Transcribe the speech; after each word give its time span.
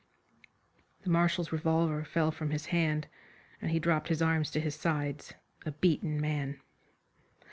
The 1.03 1.11
Marshal's 1.11 1.51
revolver 1.51 2.03
fell 2.03 2.31
from 2.31 2.49
his 2.49 2.65
hand, 2.73 3.05
and 3.61 3.69
he 3.69 3.77
dropped 3.77 4.07
his 4.07 4.19
arms 4.19 4.49
to 4.49 4.59
his 4.59 4.73
sides, 4.73 5.35
a 5.63 5.73
beaten 5.73 6.19
man. 6.19 6.59